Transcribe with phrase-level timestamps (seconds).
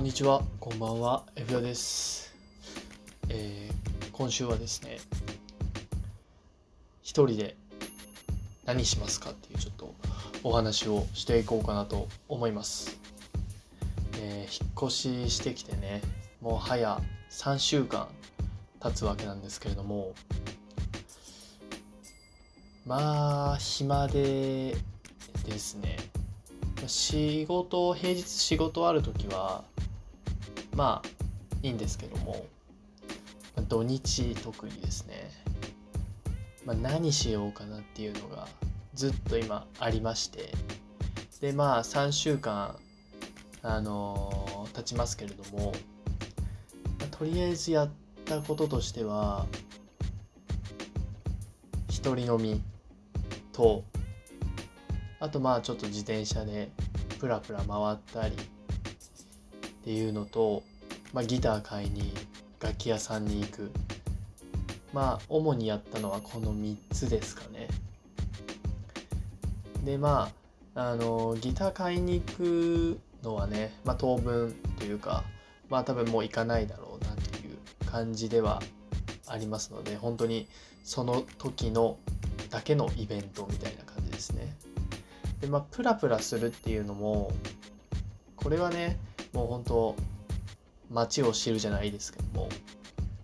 [0.00, 2.34] こんにちは、こんばんは、F ヨです、
[3.28, 4.96] えー、今週はですね、
[7.02, 7.54] 一人で
[8.64, 9.94] 何しますかっていうちょっと
[10.42, 12.98] お話をしていこうかなと思います。
[14.14, 16.00] えー、引っ越ししてきてね、
[16.40, 16.98] もう早
[17.30, 18.08] 3週間
[18.82, 20.14] 経つわけなんですけれども、
[22.86, 24.74] まあ、暇で
[25.44, 25.98] ですね、
[26.86, 29.64] 仕事平日仕事ある時は
[30.74, 31.08] まあ
[31.62, 32.46] いいんですけども。
[33.68, 35.30] 土日特にですね、
[36.64, 38.48] まあ、何しようかなっていうのが
[38.94, 40.52] ずっと今ありまして。
[41.40, 42.76] でまあ3週間
[43.62, 45.72] あのー、経ちますけれども、
[46.98, 47.90] まあ、とりあえずやっ
[48.26, 49.46] たこととしては
[51.88, 52.62] 一人飲み
[53.52, 53.84] と
[55.18, 56.70] あとまあちょっと自転車で
[57.18, 60.62] プラプラ回ったりっていうのと、
[61.12, 62.12] まあ、ギター買いに
[62.60, 63.70] 楽器屋さんに行く
[64.92, 67.68] まあ主にやったのはこの3つですかね
[69.84, 70.30] でま
[70.74, 75.24] ああのギター買いに行くのはね、まあ、当分というか
[75.68, 77.56] まあ多分もう行かないだろうなっていう
[77.90, 78.62] 感じでは
[79.26, 80.48] ありますので本当に
[80.84, 81.98] その時の
[82.50, 84.52] だけのイベントみたいな感じですね。
[85.40, 87.30] でまあプラプラするっていうのも
[88.36, 88.98] これはね
[89.32, 89.96] もう本当
[90.90, 92.48] 街を知るじゃないですけども、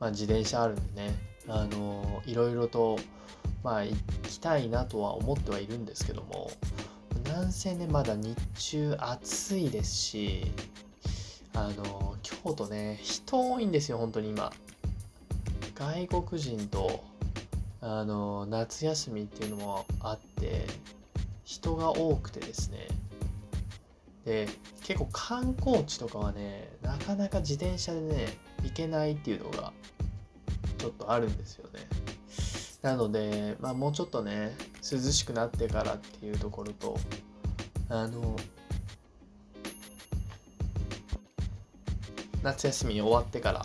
[0.00, 1.14] まあ、自転車あるんでね
[1.48, 2.98] あのいろいろと
[3.62, 6.50] まあ行きたいなとは思ってはいるんですけども
[7.24, 10.44] なんせねまだ日中暑いですし
[11.54, 14.52] あの京都ね人多いんですよ本当に今。
[15.78, 17.04] 外国人と
[17.80, 20.66] あの夏休みっていうのもあって
[21.44, 22.88] 人が多くてですね。
[24.28, 24.46] で
[24.84, 28.26] 結構観光地とかはねなかなか自転車でね
[28.62, 29.72] 行けないっていうのが
[30.76, 31.80] ちょっとあるんですよね
[32.82, 36.98] なので、まあ、もうちょっとね涼しくなってからっていうところと
[37.88, 38.36] あの
[42.42, 43.58] 夏休み終わってから、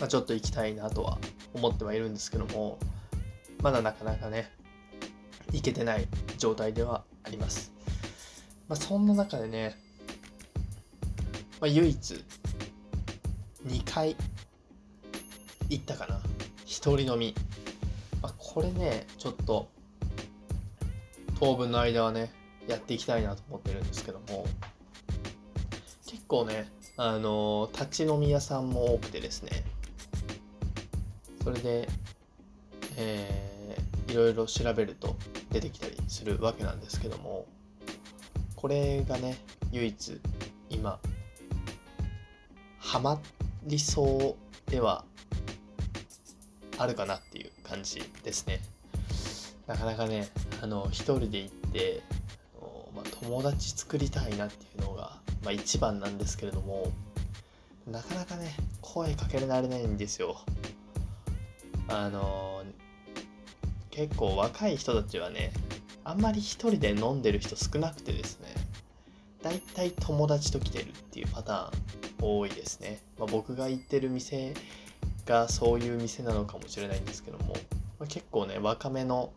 [0.00, 1.18] まあ、ちょっと行きたいなとは
[1.54, 2.80] 思ってはいるんですけども
[3.62, 4.50] まだなかなかね
[5.52, 7.73] 行けてない状態ではあります。
[8.68, 9.76] まあ、そんな中でね、
[11.60, 12.24] まあ、唯一
[13.66, 14.16] 2回
[15.68, 16.20] 行ったかな。
[16.64, 17.34] 一人飲み、
[18.22, 19.68] まあ、これねちょっと
[21.38, 22.32] 当分の間はね
[22.66, 24.46] やっていきたいなと思ってるんですけども。
[26.06, 29.64] 結構ねあの立ち飲み屋さんも多くてですね。
[31.42, 31.88] それで
[32.96, 35.16] えー、いろいろ調べると
[35.50, 37.46] 出てきたりするわけなんですけども。
[38.64, 39.36] これがね
[39.72, 40.20] 唯一
[40.70, 40.98] 今
[42.78, 43.20] ハマ
[43.64, 45.04] りそうでは
[46.78, 48.60] あるかなっていう感じですね。
[49.66, 50.30] なかなかね
[50.62, 52.02] あの一人で行って
[52.96, 56.90] まあ、友達作りたいなっていうのが、まあ、一番なんですけれども
[57.86, 60.38] なかなかね声かけられないんですよ。
[61.88, 62.64] あの
[63.90, 65.52] 結構若い人たちはね
[66.04, 68.48] あんまり一人で飲んでる人少なくてですね
[69.42, 74.54] だいたい友達と来てるっていうパターン多いですね、まあ、僕が行ってる店
[75.26, 77.54] がそういう店なのかもしれないんですけども、
[77.98, 79.32] まあ、結構ね若めの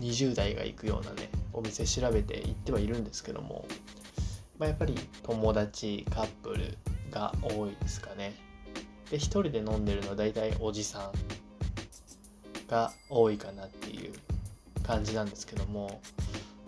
[0.00, 3.66] 20代が行くようなねお店調べて行ってはいるんですけども、
[4.58, 6.78] まあ、やっぱり友達カップル
[7.10, 8.34] が多いですかね。
[9.10, 11.12] で一人で飲んでるのは大体おじさん
[12.68, 14.12] が多いかなっていう
[14.88, 16.00] 感じなんですけども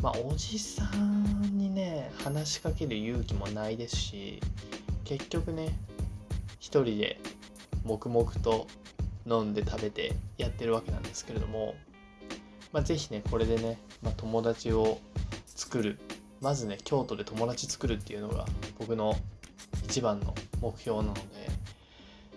[0.03, 4.41] まあおじさんにね話しかける勇気もないですし
[5.05, 5.75] 結局ね
[6.59, 7.19] 一人で
[7.83, 8.67] 黙々と
[9.27, 11.75] 飲んで食べてやってるわけなんですけれども、
[12.75, 14.99] まあ、是非ねこれでね、まあ、友達を
[15.47, 15.99] 作る。
[16.43, 18.47] まずね京都で友達作るっていうのが
[18.79, 19.15] 僕の
[19.85, 21.21] 一番の目標なので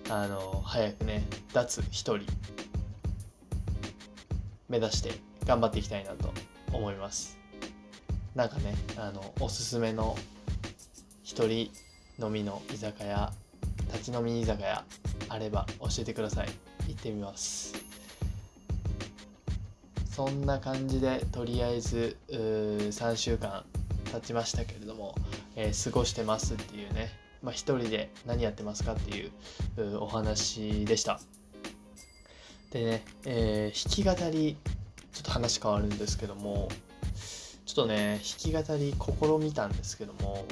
[0.09, 2.25] あの早くね脱一人
[4.67, 5.13] 目指して
[5.45, 6.33] 頑張っていきたいなと
[6.71, 7.37] 思います。
[8.35, 10.17] なんかねあのおすすめの
[11.23, 11.71] 一人
[12.19, 13.31] 飲みの居酒屋
[13.91, 14.83] 立ち飲み居酒屋
[15.29, 16.49] あれば教えてください。
[16.87, 17.73] 行ってみます。
[20.11, 23.65] そんな感じでとりあえず3週間
[24.11, 25.15] 経ちましたけれども、
[25.55, 27.09] えー、過ごしてますっていうね。
[27.41, 29.31] まあ、一人で何やってますかっていう
[29.99, 31.19] お話でした。
[32.71, 34.55] でね、えー、弾き語り、
[35.13, 36.67] ちょっと話変わるんですけども、
[37.65, 40.45] ちょっとね、弾き語り試みたんですけども、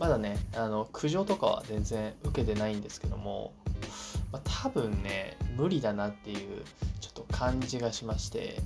[0.00, 3.52] まだねあの苦情とかは全然受けてないんですけども、
[4.32, 6.62] まあ、多分ね無理だなっていう
[7.00, 8.56] ちょっと感じがしまして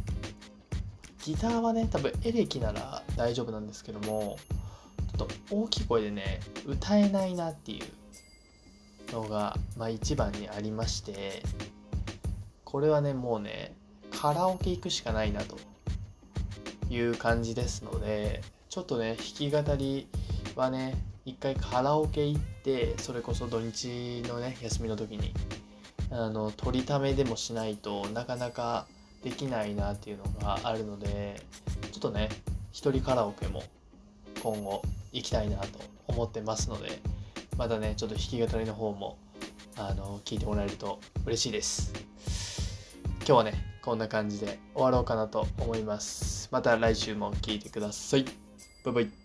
[1.24, 4.38] ギターはね多分エレキなら大丈夫なんですけども
[5.18, 11.42] ちょっと大きい声でね歌えないなっていうのが、まあ、一番にありまして
[12.62, 13.74] これはねもうね
[14.20, 15.58] カラオケ行くしかないなと
[16.90, 20.08] いう感じですのでちょっとね弾き語り
[20.56, 20.94] はね
[21.24, 25.32] 一回カラオケ行ってそれこそ土日のね休みの時に
[26.10, 28.86] あの取りためでもしないとなかなか
[29.22, 31.40] できないなっていうのがあるので
[31.92, 32.28] ちょっとね
[32.72, 33.62] 一人カラオケも
[34.42, 34.82] 今後
[35.12, 35.66] 行きたいなと
[36.06, 37.00] 思ってますので
[37.56, 39.16] またねちょっと弾き語りの方も
[39.76, 41.92] あの聞いてもらえると嬉しいです。
[43.26, 46.48] 今日はねこんな感じで終わろうかなと思います。
[46.50, 48.24] また来週も聴いてください。
[48.82, 49.23] バイバイ。